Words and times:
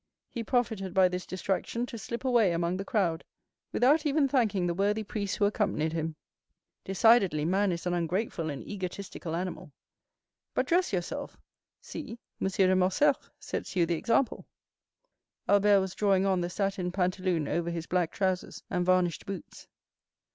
He 0.31 0.43
profited 0.43 0.95
by 0.95 1.09
this 1.09 1.27
distraction 1.27 1.85
to 1.85 1.95
slip 1.95 2.25
away 2.25 2.53
among 2.53 2.77
the 2.77 2.83
crowd, 2.83 3.23
without 3.71 4.03
even 4.03 4.27
thanking 4.27 4.65
the 4.65 4.73
worthy 4.73 5.03
priests 5.03 5.37
who 5.37 5.45
accompanied 5.45 5.93
him. 5.93 6.15
Decidedly 6.83 7.45
man 7.45 7.71
is 7.71 7.85
an 7.85 7.93
ungrateful 7.93 8.49
and 8.49 8.63
egotistical 8.67 9.35
animal. 9.35 9.71
But 10.55 10.65
dress 10.65 10.91
yourself; 10.91 11.37
see, 11.81 12.17
M. 12.41 12.47
de 12.47 12.75
Morcerf 12.75 13.29
sets 13.39 13.75
you 13.75 13.85
the 13.85 13.93
example." 13.93 14.47
Albert 15.47 15.79
was 15.79 15.93
drawing 15.93 16.25
on 16.25 16.41
the 16.41 16.49
satin 16.49 16.91
pantaloon 16.91 17.47
over 17.47 17.69
his 17.69 17.85
black 17.85 18.11
trousers 18.11 18.63
and 18.71 18.83
varnished 18.83 19.27
boots. 19.27 19.67